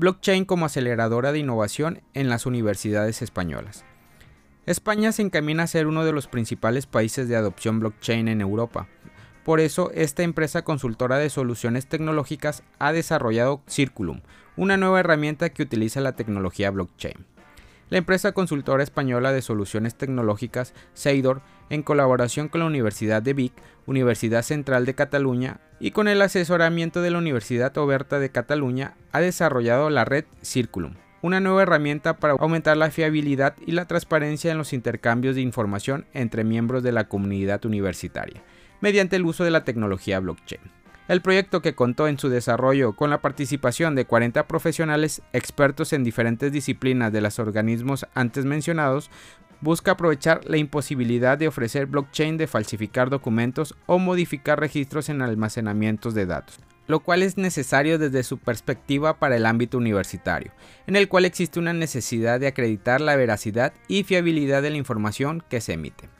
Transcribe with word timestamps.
blockchain 0.00 0.46
como 0.46 0.66
aceleradora 0.66 1.30
de 1.30 1.38
innovación 1.38 2.00
en 2.14 2.28
las 2.28 2.46
universidades 2.46 3.22
españolas. 3.22 3.84
España 4.66 5.12
se 5.12 5.22
encamina 5.22 5.64
a 5.64 5.68
ser 5.68 5.86
uno 5.86 6.04
de 6.04 6.12
los 6.12 6.26
principales 6.26 6.86
países 6.86 7.28
de 7.28 7.36
adopción 7.36 7.80
blockchain 7.80 8.26
en 8.28 8.40
Europa. 8.40 8.88
Por 9.44 9.60
eso, 9.60 9.90
esta 9.94 10.22
empresa 10.22 10.62
consultora 10.62 11.18
de 11.18 11.30
soluciones 11.30 11.86
tecnológicas 11.86 12.62
ha 12.78 12.92
desarrollado 12.92 13.62
Circulum, 13.68 14.22
una 14.56 14.76
nueva 14.76 15.00
herramienta 15.00 15.50
que 15.50 15.62
utiliza 15.62 16.00
la 16.00 16.16
tecnología 16.16 16.70
blockchain. 16.70 17.26
La 17.90 17.98
empresa 17.98 18.30
consultora 18.30 18.84
española 18.84 19.32
de 19.32 19.42
soluciones 19.42 19.96
tecnológicas, 19.96 20.74
Seidor, 20.94 21.42
en 21.70 21.82
colaboración 21.82 22.48
con 22.48 22.60
la 22.60 22.66
Universidad 22.66 23.20
de 23.20 23.34
Vic, 23.34 23.52
Universidad 23.84 24.42
Central 24.42 24.86
de 24.86 24.94
Cataluña 24.94 25.58
y 25.80 25.90
con 25.90 26.06
el 26.06 26.22
asesoramiento 26.22 27.02
de 27.02 27.10
la 27.10 27.18
Universidad 27.18 27.76
Oberta 27.78 28.20
de 28.20 28.30
Cataluña, 28.30 28.94
ha 29.10 29.18
desarrollado 29.18 29.90
la 29.90 30.04
red 30.04 30.24
Circulum, 30.40 30.94
una 31.20 31.40
nueva 31.40 31.62
herramienta 31.62 32.16
para 32.16 32.34
aumentar 32.34 32.76
la 32.76 32.92
fiabilidad 32.92 33.56
y 33.66 33.72
la 33.72 33.86
transparencia 33.86 34.52
en 34.52 34.58
los 34.58 34.72
intercambios 34.72 35.34
de 35.34 35.40
información 35.40 36.06
entre 36.12 36.44
miembros 36.44 36.84
de 36.84 36.92
la 36.92 37.08
comunidad 37.08 37.64
universitaria, 37.64 38.40
mediante 38.80 39.16
el 39.16 39.26
uso 39.26 39.42
de 39.42 39.50
la 39.50 39.64
tecnología 39.64 40.20
blockchain. 40.20 40.79
El 41.10 41.22
proyecto 41.22 41.60
que 41.60 41.74
contó 41.74 42.06
en 42.06 42.20
su 42.20 42.28
desarrollo 42.28 42.92
con 42.92 43.10
la 43.10 43.20
participación 43.20 43.96
de 43.96 44.04
40 44.04 44.46
profesionales 44.46 45.22
expertos 45.32 45.92
en 45.92 46.04
diferentes 46.04 46.52
disciplinas 46.52 47.12
de 47.12 47.20
los 47.20 47.40
organismos 47.40 48.06
antes 48.14 48.44
mencionados, 48.44 49.10
busca 49.60 49.90
aprovechar 49.90 50.42
la 50.44 50.56
imposibilidad 50.56 51.36
de 51.36 51.48
ofrecer 51.48 51.86
blockchain 51.86 52.36
de 52.36 52.46
falsificar 52.46 53.10
documentos 53.10 53.74
o 53.86 53.98
modificar 53.98 54.60
registros 54.60 55.08
en 55.08 55.20
almacenamientos 55.20 56.14
de 56.14 56.26
datos, 56.26 56.60
lo 56.86 57.00
cual 57.00 57.24
es 57.24 57.36
necesario 57.36 57.98
desde 57.98 58.22
su 58.22 58.38
perspectiva 58.38 59.18
para 59.18 59.34
el 59.34 59.46
ámbito 59.46 59.78
universitario, 59.78 60.52
en 60.86 60.94
el 60.94 61.08
cual 61.08 61.24
existe 61.24 61.58
una 61.58 61.72
necesidad 61.72 62.38
de 62.38 62.46
acreditar 62.46 63.00
la 63.00 63.16
veracidad 63.16 63.72
y 63.88 64.04
fiabilidad 64.04 64.62
de 64.62 64.70
la 64.70 64.76
información 64.76 65.42
que 65.48 65.60
se 65.60 65.72
emite 65.72 66.19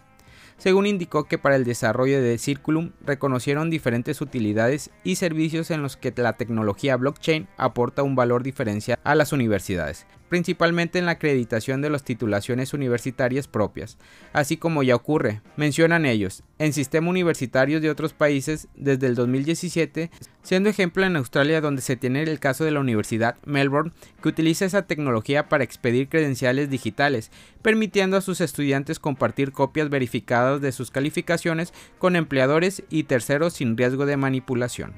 según 0.58 0.86
indicó 0.86 1.24
que 1.24 1.38
para 1.38 1.56
el 1.56 1.64
desarrollo 1.64 2.20
de 2.20 2.38
Circulum 2.38 2.92
reconocieron 3.04 3.70
diferentes 3.70 4.20
utilidades 4.20 4.90
y 5.04 5.16
servicios 5.16 5.70
en 5.70 5.82
los 5.82 5.96
que 5.96 6.12
la 6.16 6.34
tecnología 6.34 6.96
blockchain 6.96 7.48
aporta 7.56 8.02
un 8.02 8.16
valor 8.16 8.42
diferencial 8.42 8.98
a 9.04 9.14
las 9.14 9.32
universidades, 9.32 10.06
principalmente 10.30 11.00
en 11.00 11.06
la 11.06 11.12
acreditación 11.12 11.82
de 11.82 11.90
las 11.90 12.04
titulaciones 12.04 12.72
universitarias 12.72 13.48
propias, 13.48 13.98
así 14.32 14.56
como 14.56 14.84
ya 14.84 14.94
ocurre, 14.94 15.42
mencionan 15.56 16.06
ellos, 16.06 16.44
en 16.58 16.72
sistemas 16.72 17.10
universitarios 17.10 17.82
de 17.82 17.90
otros 17.90 18.14
países 18.14 18.68
desde 18.76 19.08
el 19.08 19.16
2017, 19.16 20.08
siendo 20.42 20.68
ejemplo 20.70 21.04
en 21.04 21.16
Australia 21.16 21.60
donde 21.60 21.82
se 21.82 21.96
tiene 21.96 22.22
el 22.22 22.38
caso 22.38 22.64
de 22.64 22.70
la 22.70 22.78
Universidad 22.78 23.36
Melbourne 23.44 23.90
que 24.22 24.28
utiliza 24.28 24.64
esa 24.64 24.86
tecnología 24.86 25.48
para 25.48 25.64
expedir 25.64 26.08
credenciales 26.08 26.70
digitales, 26.70 27.32
permitiendo 27.60 28.16
a 28.16 28.20
sus 28.20 28.40
estudiantes 28.40 29.00
compartir 29.00 29.50
copias 29.50 29.90
verificadas 29.90 30.60
de 30.60 30.70
sus 30.70 30.92
calificaciones 30.92 31.74
con 31.98 32.14
empleadores 32.14 32.84
y 32.88 33.02
terceros 33.02 33.54
sin 33.54 33.76
riesgo 33.76 34.06
de 34.06 34.16
manipulación. 34.16 34.92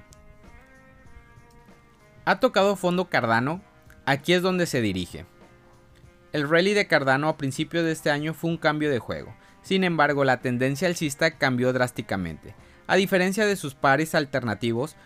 ¿Ha 2.26 2.38
tocado 2.38 2.76
fondo 2.76 3.06
Cardano? 3.06 3.62
Aquí 4.04 4.32
es 4.32 4.42
donde 4.42 4.66
se 4.66 4.80
dirige. 4.80 5.26
El 6.32 6.48
rally 6.48 6.74
de 6.74 6.88
Cardano 6.88 7.28
a 7.28 7.36
principios 7.36 7.84
de 7.84 7.92
este 7.92 8.10
año 8.10 8.34
fue 8.34 8.50
un 8.50 8.56
cambio 8.56 8.90
de 8.90 8.98
juego. 8.98 9.34
Sin 9.62 9.84
embargo, 9.84 10.24
la 10.24 10.40
tendencia 10.40 10.88
alcista 10.88 11.38
cambió 11.38 11.72
drásticamente. 11.72 12.54
A 12.88 12.96
diferencia 12.96 13.46
de 13.46 13.54
sus 13.54 13.74
pares 13.74 14.16
alternativos, 14.16 14.96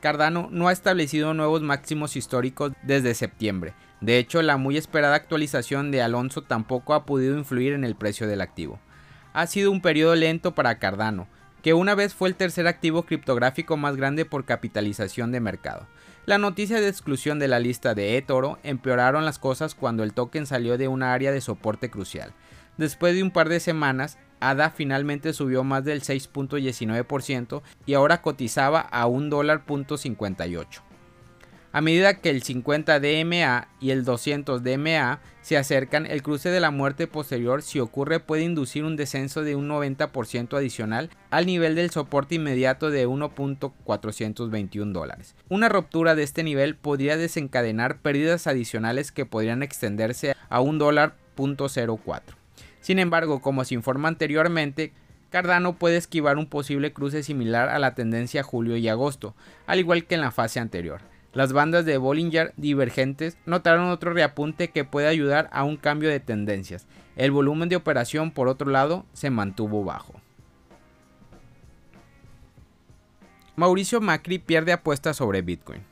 Cardano 0.00 0.48
no 0.50 0.68
ha 0.68 0.72
establecido 0.72 1.34
nuevos 1.34 1.60
máximos 1.60 2.16
históricos 2.16 2.72
desde 2.82 3.14
septiembre. 3.14 3.74
De 4.00 4.18
hecho, 4.18 4.40
la 4.40 4.56
muy 4.56 4.78
esperada 4.78 5.16
actualización 5.16 5.90
de 5.90 6.00
Alonso 6.00 6.42
tampoco 6.42 6.94
ha 6.94 7.04
podido 7.04 7.36
influir 7.36 7.74
en 7.74 7.84
el 7.84 7.94
precio 7.94 8.26
del 8.26 8.40
activo. 8.40 8.78
Ha 9.34 9.46
sido 9.46 9.70
un 9.70 9.82
periodo 9.82 10.14
lento 10.14 10.54
para 10.54 10.78
Cardano, 10.78 11.28
que 11.62 11.74
una 11.74 11.94
vez 11.94 12.14
fue 12.14 12.28
el 12.28 12.36
tercer 12.36 12.66
activo 12.68 13.02
criptográfico 13.02 13.76
más 13.76 13.96
grande 13.96 14.24
por 14.24 14.44
capitalización 14.46 15.30
de 15.32 15.40
mercado. 15.40 15.86
La 16.26 16.38
noticia 16.38 16.80
de 16.80 16.88
exclusión 16.88 17.38
de 17.38 17.46
la 17.46 17.60
lista 17.60 17.94
de 17.94 18.16
eToro 18.16 18.58
empeoraron 18.64 19.24
las 19.24 19.38
cosas 19.38 19.76
cuando 19.76 20.02
el 20.02 20.12
token 20.12 20.44
salió 20.44 20.76
de 20.76 20.88
una 20.88 21.14
área 21.14 21.30
de 21.30 21.40
soporte 21.40 21.88
crucial. 21.88 22.32
Después 22.76 23.14
de 23.14 23.22
un 23.22 23.30
par 23.30 23.48
de 23.48 23.60
semanas, 23.60 24.18
ADA 24.40 24.70
finalmente 24.70 25.32
subió 25.32 25.62
más 25.62 25.84
del 25.84 26.02
6.19% 26.02 27.62
y 27.86 27.94
ahora 27.94 28.22
cotizaba 28.22 28.80
a 28.80 29.06
$1.58. 29.06 30.85
A 31.72 31.80
medida 31.80 32.14
que 32.14 32.30
el 32.30 32.42
50 32.42 33.00
DMA 33.00 33.68
y 33.80 33.90
el 33.90 34.04
200 34.04 34.62
DMA 34.62 35.20
se 35.42 35.56
acercan, 35.56 36.06
el 36.06 36.22
cruce 36.22 36.48
de 36.48 36.60
la 36.60 36.70
muerte 36.70 37.06
posterior, 37.06 37.62
si 37.62 37.80
ocurre, 37.80 38.18
puede 38.18 38.42
inducir 38.42 38.84
un 38.84 38.96
descenso 38.96 39.42
de 39.42 39.54
un 39.56 39.68
90% 39.68 40.56
adicional 40.56 41.10
al 41.30 41.46
nivel 41.46 41.74
del 41.74 41.90
soporte 41.90 42.36
inmediato 42.36 42.90
de 42.90 43.06
1.421 43.06 44.92
dólares. 44.92 45.34
Una 45.48 45.68
ruptura 45.68 46.14
de 46.14 46.22
este 46.22 46.42
nivel 46.42 46.76
podría 46.76 47.16
desencadenar 47.16 47.98
pérdidas 47.98 48.46
adicionales 48.46 49.12
que 49.12 49.26
podrían 49.26 49.62
extenderse 49.62 50.34
a 50.48 50.60
un 50.60 50.78
dólar 50.78 51.14
Sin 52.80 52.98
embargo, 52.98 53.40
como 53.40 53.64
se 53.64 53.74
informa 53.74 54.08
anteriormente, 54.08 54.92
Cardano 55.30 55.74
puede 55.76 55.96
esquivar 55.96 56.38
un 56.38 56.46
posible 56.46 56.92
cruce 56.92 57.22
similar 57.22 57.68
a 57.68 57.78
la 57.78 57.94
tendencia 57.94 58.42
julio 58.42 58.76
y 58.76 58.88
agosto, 58.88 59.34
al 59.66 59.78
igual 59.78 60.06
que 60.06 60.14
en 60.14 60.22
la 60.22 60.30
fase 60.30 60.60
anterior. 60.60 61.00
Las 61.36 61.52
bandas 61.52 61.84
de 61.84 61.98
Bollinger 61.98 62.54
divergentes 62.56 63.36
notaron 63.44 63.90
otro 63.90 64.14
reapunte 64.14 64.70
que 64.70 64.86
puede 64.86 65.06
ayudar 65.06 65.50
a 65.52 65.64
un 65.64 65.76
cambio 65.76 66.08
de 66.08 66.18
tendencias. 66.18 66.86
El 67.14 67.30
volumen 67.30 67.68
de 67.68 67.76
operación, 67.76 68.30
por 68.30 68.48
otro 68.48 68.70
lado, 68.70 69.04
se 69.12 69.28
mantuvo 69.28 69.84
bajo. 69.84 70.14
Mauricio 73.54 74.00
Macri 74.00 74.38
pierde 74.38 74.72
apuestas 74.72 75.18
sobre 75.18 75.42
Bitcoin. 75.42 75.82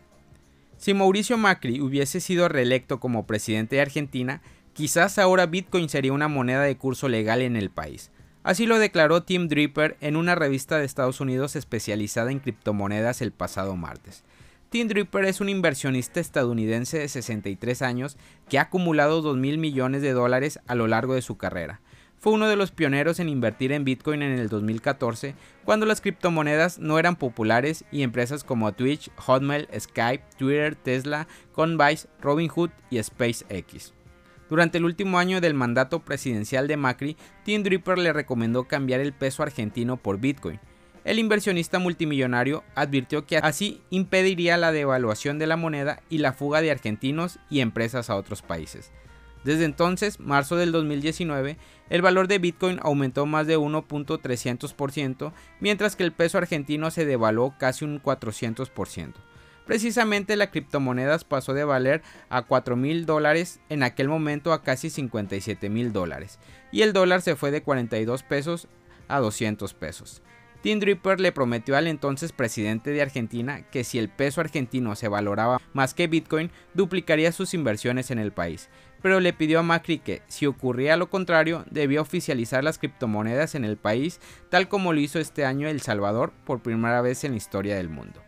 Si 0.78 0.94
Mauricio 0.94 1.36
Macri 1.36 1.78
hubiese 1.82 2.22
sido 2.22 2.48
reelecto 2.48 2.98
como 2.98 3.26
presidente 3.26 3.76
de 3.76 3.82
Argentina, 3.82 4.40
quizás 4.72 5.18
ahora 5.18 5.44
Bitcoin 5.44 5.90
sería 5.90 6.14
una 6.14 6.28
moneda 6.28 6.62
de 6.62 6.78
curso 6.78 7.10
legal 7.10 7.42
en 7.42 7.56
el 7.56 7.68
país. 7.68 8.10
Así 8.44 8.64
lo 8.64 8.78
declaró 8.78 9.22
Tim 9.24 9.48
Draper 9.48 9.98
en 10.00 10.16
una 10.16 10.36
revista 10.36 10.78
de 10.78 10.86
Estados 10.86 11.20
Unidos 11.20 11.54
especializada 11.54 12.30
en 12.30 12.38
criptomonedas 12.40 13.20
el 13.20 13.32
pasado 13.32 13.76
martes. 13.76 14.24
Tim 14.74 14.88
Draper 14.88 15.24
es 15.26 15.40
un 15.40 15.48
inversionista 15.48 16.18
estadounidense 16.18 16.98
de 16.98 17.06
63 17.06 17.80
años 17.80 18.16
que 18.48 18.58
ha 18.58 18.62
acumulado 18.62 19.22
2 19.22 19.36
mil 19.36 19.56
millones 19.56 20.02
de 20.02 20.10
dólares 20.10 20.58
a 20.66 20.74
lo 20.74 20.88
largo 20.88 21.14
de 21.14 21.22
su 21.22 21.36
carrera. 21.36 21.80
Fue 22.18 22.32
uno 22.32 22.48
de 22.48 22.56
los 22.56 22.72
pioneros 22.72 23.20
en 23.20 23.28
invertir 23.28 23.70
en 23.70 23.84
Bitcoin 23.84 24.20
en 24.22 24.32
el 24.32 24.48
2014, 24.48 25.36
cuando 25.64 25.86
las 25.86 26.00
criptomonedas 26.00 26.80
no 26.80 26.98
eran 26.98 27.14
populares 27.14 27.84
y 27.92 28.02
empresas 28.02 28.42
como 28.42 28.72
Twitch, 28.72 29.12
Hotmail, 29.14 29.68
Skype, 29.78 30.24
Twitter, 30.36 30.74
Tesla, 30.74 31.28
Coinbase, 31.52 32.08
Robinhood 32.20 32.70
y 32.90 33.00
SpaceX. 33.00 33.94
Durante 34.50 34.78
el 34.78 34.86
último 34.86 35.20
año 35.20 35.40
del 35.40 35.54
mandato 35.54 36.00
presidencial 36.00 36.66
de 36.66 36.76
Macri, 36.76 37.16
Tim 37.44 37.62
Draper 37.62 37.98
le 37.98 38.12
recomendó 38.12 38.64
cambiar 38.64 38.98
el 38.98 39.12
peso 39.12 39.44
argentino 39.44 39.98
por 39.98 40.18
Bitcoin, 40.18 40.58
el 41.04 41.18
inversionista 41.18 41.78
multimillonario 41.78 42.64
advirtió 42.74 43.26
que 43.26 43.36
así 43.36 43.82
impediría 43.90 44.56
la 44.56 44.72
devaluación 44.72 45.38
de 45.38 45.46
la 45.46 45.56
moneda 45.56 46.02
y 46.08 46.18
la 46.18 46.32
fuga 46.32 46.62
de 46.62 46.70
argentinos 46.70 47.38
y 47.50 47.60
empresas 47.60 48.08
a 48.08 48.16
otros 48.16 48.42
países. 48.42 48.90
Desde 49.44 49.66
entonces, 49.66 50.18
marzo 50.18 50.56
del 50.56 50.72
2019, 50.72 51.58
el 51.90 52.00
valor 52.02 52.28
de 52.28 52.38
Bitcoin 52.38 52.80
aumentó 52.82 53.26
más 53.26 53.46
de 53.46 53.58
1.300%, 53.58 55.32
mientras 55.60 55.96
que 55.96 56.02
el 56.02 56.12
peso 56.12 56.38
argentino 56.38 56.90
se 56.90 57.04
devaluó 57.04 57.54
casi 57.58 57.84
un 57.84 58.02
400%. 58.02 59.12
Precisamente 59.66 60.36
la 60.36 60.50
criptomoneda 60.50 61.18
pasó 61.18 61.52
de 61.52 61.64
valer 61.64 62.02
a 62.30 62.42
4 62.42 62.76
mil 62.76 63.04
dólares 63.06 63.60
en 63.68 63.82
aquel 63.82 64.08
momento 64.08 64.52
a 64.52 64.62
casi 64.62 64.88
57 64.88 65.68
mil 65.68 65.92
dólares, 65.92 66.38
y 66.72 66.82
el 66.82 66.94
dólar 66.94 67.20
se 67.20 67.36
fue 67.36 67.50
de 67.50 67.62
42 67.62 68.22
pesos 68.22 68.68
a 69.08 69.20
200 69.20 69.74
pesos. 69.74 70.22
Tim 70.64 70.80
Draper 70.80 71.20
le 71.20 71.30
prometió 71.30 71.76
al 71.76 71.86
entonces 71.88 72.32
presidente 72.32 72.88
de 72.88 73.02
Argentina 73.02 73.60
que 73.70 73.84
si 73.84 73.98
el 73.98 74.08
peso 74.08 74.40
argentino 74.40 74.96
se 74.96 75.08
valoraba 75.08 75.60
más 75.74 75.92
que 75.92 76.06
Bitcoin, 76.06 76.50
duplicaría 76.72 77.32
sus 77.32 77.52
inversiones 77.52 78.10
en 78.10 78.18
el 78.18 78.32
país, 78.32 78.70
pero 79.02 79.20
le 79.20 79.34
pidió 79.34 79.58
a 79.60 79.62
Macri 79.62 79.98
que, 79.98 80.22
si 80.26 80.46
ocurría 80.46 80.96
lo 80.96 81.10
contrario, 81.10 81.66
debía 81.70 82.00
oficializar 82.00 82.64
las 82.64 82.78
criptomonedas 82.78 83.54
en 83.54 83.66
el 83.66 83.76
país, 83.76 84.20
tal 84.48 84.68
como 84.68 84.94
lo 84.94 85.00
hizo 85.00 85.18
este 85.18 85.44
año 85.44 85.68
El 85.68 85.82
Salvador 85.82 86.32
por 86.46 86.62
primera 86.62 87.02
vez 87.02 87.24
en 87.24 87.32
la 87.32 87.36
historia 87.36 87.76
del 87.76 87.90
mundo. 87.90 88.22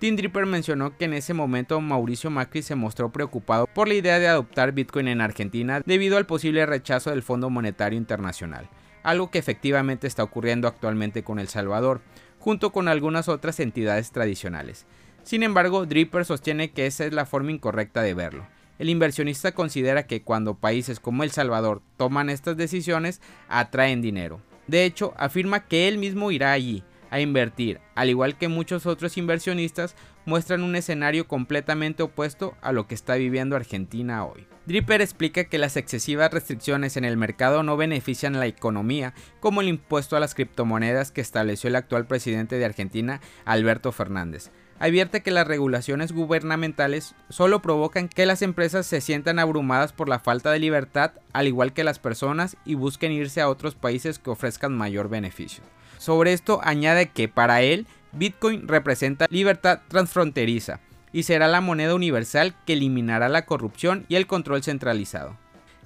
Tim 0.00 0.16
Draper 0.16 0.46
mencionó 0.46 0.96
que 0.96 1.04
en 1.04 1.12
ese 1.12 1.32
momento 1.32 1.80
Mauricio 1.80 2.28
Macri 2.28 2.62
se 2.62 2.74
mostró 2.74 3.12
preocupado 3.12 3.68
por 3.68 3.86
la 3.86 3.94
idea 3.94 4.18
de 4.18 4.26
adoptar 4.26 4.72
Bitcoin 4.72 5.06
en 5.06 5.20
Argentina 5.20 5.80
debido 5.86 6.16
al 6.16 6.26
posible 6.26 6.66
rechazo 6.66 7.10
del 7.10 7.22
Fondo 7.22 7.50
Monetario 7.50 7.96
Internacional 7.96 8.68
algo 9.08 9.30
que 9.30 9.38
efectivamente 9.38 10.06
está 10.06 10.22
ocurriendo 10.22 10.68
actualmente 10.68 11.22
con 11.24 11.38
El 11.38 11.48
Salvador, 11.48 12.02
junto 12.38 12.72
con 12.72 12.88
algunas 12.88 13.28
otras 13.28 13.58
entidades 13.58 14.10
tradicionales. 14.12 14.84
Sin 15.22 15.42
embargo, 15.42 15.86
Dripper 15.86 16.26
sostiene 16.26 16.72
que 16.72 16.86
esa 16.86 17.06
es 17.06 17.14
la 17.14 17.24
forma 17.24 17.52
incorrecta 17.52 18.02
de 18.02 18.12
verlo. 18.12 18.46
El 18.78 18.90
inversionista 18.90 19.52
considera 19.52 20.06
que 20.06 20.22
cuando 20.22 20.58
países 20.58 21.00
como 21.00 21.24
El 21.24 21.30
Salvador 21.30 21.80
toman 21.96 22.28
estas 22.28 22.58
decisiones, 22.58 23.22
atraen 23.48 24.02
dinero. 24.02 24.40
De 24.66 24.84
hecho, 24.84 25.14
afirma 25.16 25.64
que 25.64 25.88
él 25.88 25.96
mismo 25.96 26.30
irá 26.30 26.52
allí 26.52 26.84
a 27.10 27.20
invertir, 27.20 27.80
al 27.94 28.10
igual 28.10 28.36
que 28.36 28.48
muchos 28.48 28.84
otros 28.84 29.16
inversionistas 29.16 29.96
muestran 30.28 30.62
un 30.62 30.76
escenario 30.76 31.26
completamente 31.26 32.02
opuesto 32.02 32.54
a 32.60 32.72
lo 32.72 32.86
que 32.86 32.94
está 32.94 33.14
viviendo 33.14 33.56
Argentina 33.56 34.26
hoy. 34.26 34.46
Dripper 34.66 35.00
explica 35.00 35.44
que 35.44 35.56
las 35.56 35.78
excesivas 35.78 36.30
restricciones 36.30 36.98
en 36.98 37.06
el 37.06 37.16
mercado 37.16 37.62
no 37.62 37.78
benefician 37.78 38.36
a 38.36 38.40
la 38.40 38.46
economía, 38.46 39.14
como 39.40 39.62
el 39.62 39.68
impuesto 39.68 40.16
a 40.16 40.20
las 40.20 40.34
criptomonedas 40.34 41.10
que 41.10 41.22
estableció 41.22 41.68
el 41.68 41.76
actual 41.76 42.06
presidente 42.06 42.58
de 42.58 42.66
Argentina, 42.66 43.22
Alberto 43.46 43.90
Fernández. 43.90 44.50
Advierte 44.78 45.22
que 45.22 45.30
las 45.30 45.48
regulaciones 45.48 46.12
gubernamentales 46.12 47.14
solo 47.30 47.62
provocan 47.62 48.08
que 48.08 48.26
las 48.26 48.42
empresas 48.42 48.86
se 48.86 49.00
sientan 49.00 49.38
abrumadas 49.38 49.94
por 49.94 50.10
la 50.10 50.18
falta 50.18 50.52
de 50.52 50.58
libertad, 50.58 51.12
al 51.32 51.46
igual 51.46 51.72
que 51.72 51.84
las 51.84 51.98
personas, 51.98 52.58
y 52.66 52.74
busquen 52.74 53.12
irse 53.12 53.40
a 53.40 53.48
otros 53.48 53.74
países 53.74 54.18
que 54.18 54.28
ofrezcan 54.28 54.76
mayor 54.76 55.08
beneficio. 55.08 55.64
Sobre 55.96 56.32
esto 56.32 56.60
añade 56.62 57.06
que 57.08 57.26
para 57.28 57.62
él 57.62 57.86
Bitcoin 58.12 58.68
representa 58.68 59.26
libertad 59.30 59.80
transfronteriza 59.88 60.80
y 61.12 61.24
será 61.24 61.48
la 61.48 61.60
moneda 61.60 61.94
universal 61.94 62.54
que 62.66 62.74
eliminará 62.74 63.28
la 63.28 63.46
corrupción 63.46 64.04
y 64.08 64.16
el 64.16 64.26
control 64.26 64.62
centralizado. 64.62 65.36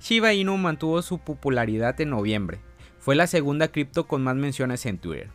Shiba 0.01 0.33
Inu 0.33 0.57
mantuvo 0.57 1.01
su 1.03 1.19
popularidad 1.19 2.01
en 2.01 2.11
noviembre. 2.11 2.59
Fue 2.99 3.15
la 3.15 3.27
segunda 3.27 3.69
cripto 3.69 4.07
con 4.07 4.23
más 4.23 4.37
menciones 4.37 4.85
en 4.87 4.99
Twitter. 4.99 5.31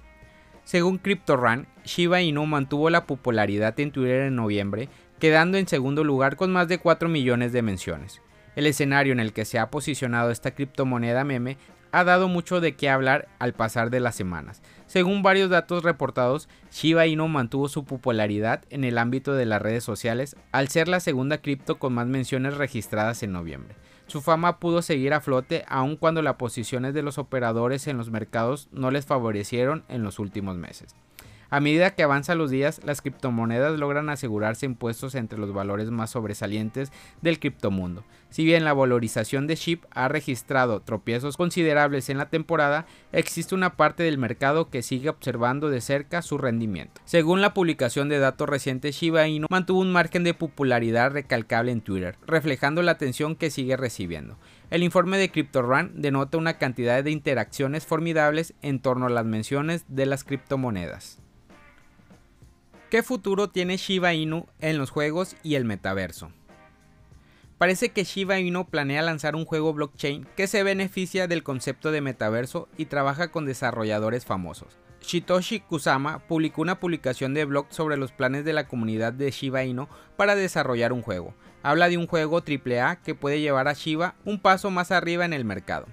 Según 0.64 0.98
CryptoRun, 0.98 1.68
Shiba 1.86 2.22
Inu 2.22 2.46
mantuvo 2.46 2.90
la 2.90 3.06
popularidad 3.06 3.80
en 3.80 3.92
Twitter 3.92 4.24
en 4.24 4.36
noviembre, 4.36 4.90
quedando 5.20 5.58
en 5.58 5.68
segundo 5.68 6.04
lugar 6.04 6.36
con 6.36 6.52
más 6.52 6.68
de 6.68 6.80
4 6.80 7.08
millones 7.08 7.54
de 7.54 7.62
menciones. 7.62 8.22
El 8.58 8.66
escenario 8.66 9.14
en 9.14 9.20
el 9.20 9.34
que 9.34 9.46
se 9.46 9.60
ha 9.60 9.70
posicionado 9.70 10.32
esta 10.32 10.52
criptomoneda 10.52 11.24
meme 11.24 11.58
ha 11.92 12.04
dado 12.04 12.28
mucho 12.28 12.62
de 12.62 12.76
qué 12.76 12.90
hablar 12.90 13.28
al 13.40 13.54
pasar 13.54 13.90
de 13.90 14.00
las 14.00 14.16
semanas. 14.16 14.62
Según 14.86 15.24
varios 15.24 15.50
datos 15.50 15.84
reportados, 15.84 16.50
Shiba 16.72 17.08
Inu 17.08 17.28
mantuvo 17.28 17.70
su 17.70 17.86
popularidad 17.86 18.64
en 18.70 18.84
el 18.84 18.98
ámbito 18.98 19.34
de 19.34 19.46
las 19.46 19.62
redes 19.62 19.84
sociales 19.84 20.36
al 20.52 20.70
ser 20.70 20.88
la 20.88 21.00
segunda 21.00 21.40
cripto 21.40 21.80
con 21.80 21.94
más 21.94 22.08
menciones 22.08 22.58
registradas 22.58 23.24
en 23.24 23.32
noviembre. 23.32 23.76
Su 24.08 24.22
fama 24.22 24.60
pudo 24.60 24.82
seguir 24.82 25.14
a 25.14 25.22
flote 25.22 25.66
aun 25.68 25.98
cuando 25.98 26.22
las 26.22 26.36
posiciones 26.36 26.94
de 26.94 27.04
los 27.04 27.18
operadores 27.18 27.88
en 27.88 27.98
los 27.98 28.10
mercados 28.10 28.70
no 28.72 28.90
les 28.90 29.06
favorecieron 29.06 29.84
en 29.90 30.04
los 30.04 30.20
últimos 30.20 30.56
meses. 30.56 30.96
A 31.50 31.60
medida 31.60 31.96
que 31.96 32.04
avanzan 32.04 32.38
los 32.38 32.52
días, 32.52 32.82
las 32.84 33.02
criptomonedas 33.02 33.80
logran 33.80 34.10
asegurarse 34.10 34.66
impuestos 34.66 35.16
entre 35.16 35.40
los 35.40 35.54
valores 35.54 35.92
más 35.92 36.12
sobresalientes 36.12 36.92
del 37.22 37.40
criptomundo. 37.40 38.04
Si 38.30 38.44
bien 38.44 38.66
la 38.66 38.74
valorización 38.74 39.48
de 39.48 39.56
SHIB 39.56 39.86
ha 39.92 40.10
registrado 40.10 40.82
tropiezos 40.82 41.38
considerables 41.38 42.10
en 42.10 42.18
la 42.18 42.30
temporada, 42.30 42.86
existe 43.14 43.56
una 43.56 43.78
parte 43.78 44.04
del 44.04 44.18
mercado 44.18 44.70
que 44.70 44.82
sigue 44.82 45.10
observando 45.10 45.70
de 45.70 45.80
cerca 45.80 46.22
su 46.22 46.38
rendimiento. 46.38 47.00
Según 47.06 47.40
la 47.42 47.54
publicación 47.54 48.10
de 48.10 48.20
datos 48.20 48.50
recientes, 48.50 48.96
Shiba 48.96 49.28
Inu 49.28 49.48
mantuvo 49.50 49.80
un 49.80 49.92
margen 49.92 50.26
de 50.26 50.34
popularidad 50.34 51.12
recalcable 51.12 51.72
en 51.72 51.82
Twitter, 51.82 52.18
reflejando 52.28 52.82
la 52.82 52.92
atención 52.92 53.36
que 53.36 53.50
sigue 53.50 53.78
recibiendo. 53.78 54.38
El 54.70 54.84
informe 54.84 55.18
de 55.18 55.32
CryptoRun 55.32 56.02
denota 56.02 56.38
una 56.38 56.58
cantidad 56.58 57.02
de 57.02 57.12
interacciones 57.12 57.86
formidables 57.86 58.54
en 58.62 58.80
torno 58.80 59.06
a 59.06 59.10
las 59.10 59.26
menciones 59.26 59.86
de 59.88 60.06
las 60.06 60.26
criptomonedas. 60.26 61.22
¿Qué 62.90 63.04
futuro 63.04 63.50
tiene 63.50 63.76
Shiba 63.76 64.14
Inu 64.14 64.46
en 64.62 64.78
los 64.78 64.92
juegos 64.92 65.36
y 65.44 65.56
el 65.56 65.66
metaverso? 65.66 66.32
Parece 67.58 67.90
que 67.90 68.06
Shiba 68.06 68.40
Inu 68.40 68.66
planea 68.70 69.02
lanzar 69.02 69.36
un 69.36 69.44
juego 69.44 69.74
blockchain 69.74 70.26
que 70.38 70.48
se 70.48 70.64
beneficia 70.64 71.28
del 71.28 71.44
concepto 71.44 71.92
de 71.92 72.00
metaverso 72.00 72.70
y 72.78 72.86
trabaja 72.86 73.28
con 73.28 73.46
desarrolladores 73.46 74.24
famosos. 74.24 74.78
Shitoshi 75.02 75.60
Kusama 75.60 76.20
publicó 76.30 76.62
una 76.62 76.80
publicación 76.80 77.34
de 77.34 77.44
blog 77.44 77.68
sobre 77.72 77.98
los 77.98 78.14
planes 78.14 78.46
de 78.46 78.54
la 78.54 78.70
comunidad 78.70 79.12
de 79.12 79.32
Shiba 79.32 79.66
Inu 79.66 79.90
para 80.16 80.36
desarrollar 80.36 80.94
un 80.94 81.02
juego. 81.02 81.34
Habla 81.64 81.90
de 81.90 81.98
un 81.98 82.08
juego 82.08 82.38
AAA 82.38 83.02
que 83.02 83.16
puede 83.16 83.42
llevar 83.42 83.68
a 83.68 83.74
Shiba 83.74 84.16
un 84.24 84.40
paso 84.40 84.72
más 84.72 84.92
arriba 84.92 85.26
en 85.26 85.34
el 85.34 85.44
mercado. 85.44 85.88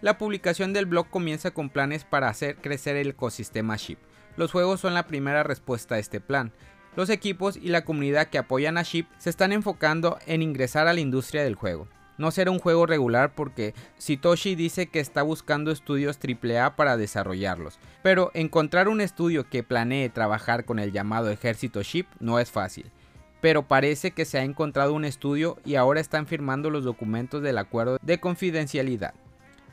La 0.00 0.16
publicación 0.16 0.72
del 0.72 0.86
blog 0.86 1.10
comienza 1.10 1.50
con 1.50 1.68
planes 1.68 2.04
para 2.04 2.30
hacer 2.30 2.56
crecer 2.56 2.96
el 2.96 3.08
ecosistema 3.08 3.76
SHIB. 3.76 3.98
Los 4.38 4.52
juegos 4.52 4.78
son 4.78 4.94
la 4.94 5.08
primera 5.08 5.42
respuesta 5.42 5.96
a 5.96 5.98
este 5.98 6.20
plan. 6.20 6.52
Los 6.94 7.10
equipos 7.10 7.56
y 7.56 7.70
la 7.70 7.84
comunidad 7.84 8.28
que 8.28 8.38
apoyan 8.38 8.78
a 8.78 8.84
SHIB 8.84 9.06
se 9.18 9.30
están 9.30 9.50
enfocando 9.50 10.16
en 10.26 10.42
ingresar 10.42 10.86
a 10.86 10.92
la 10.92 11.00
industria 11.00 11.42
del 11.42 11.56
juego. 11.56 11.88
No 12.18 12.30
será 12.30 12.52
un 12.52 12.60
juego 12.60 12.86
regular 12.86 13.34
porque 13.34 13.74
Sitoshi 13.96 14.54
dice 14.54 14.86
que 14.86 15.00
está 15.00 15.22
buscando 15.22 15.72
estudios 15.72 16.20
AAA 16.22 16.76
para 16.76 16.96
desarrollarlos, 16.96 17.80
pero 18.04 18.30
encontrar 18.32 18.86
un 18.86 19.00
estudio 19.00 19.42
que 19.42 19.64
planee 19.64 20.08
trabajar 20.08 20.64
con 20.64 20.78
el 20.78 20.92
llamado 20.92 21.30
ejército 21.30 21.82
SHIB 21.82 22.06
no 22.20 22.38
es 22.38 22.52
fácil. 22.52 22.92
Pero 23.40 23.66
parece 23.66 24.12
que 24.12 24.24
se 24.24 24.38
ha 24.38 24.44
encontrado 24.44 24.94
un 24.94 25.04
estudio 25.04 25.58
y 25.64 25.74
ahora 25.74 26.00
están 26.00 26.28
firmando 26.28 26.70
los 26.70 26.84
documentos 26.84 27.42
del 27.42 27.58
acuerdo 27.58 27.98
de 28.02 28.20
confidencialidad. 28.20 29.14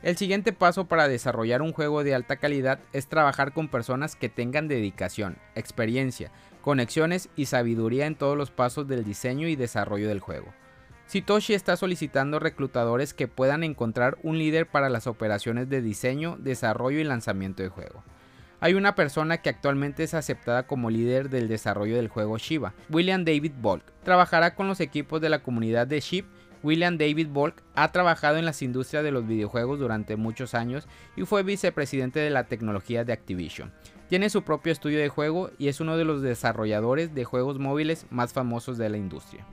El 0.06 0.16
siguiente 0.16 0.52
paso 0.52 0.84
para 0.84 1.08
desarrollar 1.08 1.62
un 1.62 1.72
juego 1.72 2.04
de 2.04 2.14
alta 2.14 2.36
calidad 2.36 2.78
es 2.92 3.08
trabajar 3.08 3.52
con 3.52 3.66
personas 3.66 4.14
que 4.14 4.28
tengan 4.28 4.68
dedicación, 4.68 5.36
experiencia, 5.56 6.30
conexiones 6.60 7.28
y 7.34 7.46
sabiduría 7.46 8.06
en 8.06 8.14
todos 8.14 8.38
los 8.38 8.52
pasos 8.52 8.86
del 8.86 9.02
diseño 9.02 9.48
y 9.48 9.56
desarrollo 9.56 10.06
del 10.06 10.20
juego. 10.20 10.54
Sitoshi 11.08 11.54
está 11.54 11.76
solicitando 11.76 12.38
reclutadores 12.38 13.14
que 13.14 13.26
puedan 13.26 13.64
encontrar 13.64 14.16
un 14.22 14.38
líder 14.38 14.68
para 14.68 14.90
las 14.90 15.08
operaciones 15.08 15.68
de 15.68 15.82
diseño, 15.82 16.36
desarrollo 16.38 17.00
y 17.00 17.04
lanzamiento 17.04 17.64
de 17.64 17.68
juego. 17.70 18.04
Hay 18.60 18.74
una 18.74 18.94
persona 18.94 19.38
que 19.38 19.50
actualmente 19.50 20.04
es 20.04 20.14
aceptada 20.14 20.68
como 20.68 20.88
líder 20.88 21.30
del 21.30 21.48
desarrollo 21.48 21.96
del 21.96 22.06
juego 22.06 22.38
Shiba, 22.38 22.74
William 22.90 23.24
David 23.24 23.54
Volk. 23.60 23.82
Trabajará 24.04 24.54
con 24.54 24.68
los 24.68 24.78
equipos 24.78 25.20
de 25.20 25.30
la 25.30 25.42
comunidad 25.42 25.88
de 25.88 26.00
SHIB 26.00 26.26
William 26.66 26.98
David 26.98 27.28
Volk 27.28 27.62
ha 27.76 27.92
trabajado 27.92 28.38
en 28.38 28.44
las 28.44 28.60
industrias 28.60 29.04
de 29.04 29.12
los 29.12 29.24
videojuegos 29.24 29.78
durante 29.78 30.16
muchos 30.16 30.52
años 30.52 30.88
y 31.14 31.22
fue 31.22 31.44
vicepresidente 31.44 32.18
de 32.18 32.30
la 32.30 32.48
tecnología 32.48 33.04
de 33.04 33.12
Activision. 33.12 33.72
Tiene 34.08 34.30
su 34.30 34.42
propio 34.42 34.72
estudio 34.72 34.98
de 34.98 35.08
juego 35.08 35.50
y 35.58 35.68
es 35.68 35.78
uno 35.80 35.96
de 35.96 36.04
los 36.04 36.22
desarrolladores 36.22 37.14
de 37.14 37.24
juegos 37.24 37.60
móviles 37.60 38.06
más 38.10 38.32
famosos 38.32 38.78
de 38.78 38.88
la 38.88 38.96
industria. 38.96 39.46